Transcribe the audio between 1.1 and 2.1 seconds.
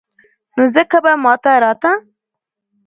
ما ته راته.